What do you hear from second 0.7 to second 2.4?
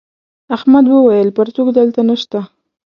وويل: پرتوگ دلته نشته.